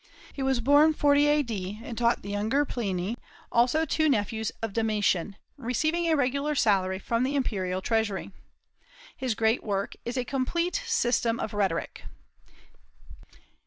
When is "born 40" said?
0.61-1.27